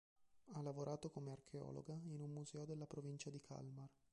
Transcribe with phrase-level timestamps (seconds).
[0.53, 3.87] Ha lavorato come archeologa in un museo della provincia di Kalmar.